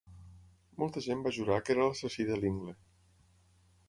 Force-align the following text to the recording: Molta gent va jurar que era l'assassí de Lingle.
Molta 0.83 1.03
gent 1.07 1.19
va 1.27 1.33
jurar 1.37 1.57
que 1.67 1.73
era 1.75 1.85
l'assassí 1.89 2.25
de 2.31 2.39
Lingle. 2.39 2.73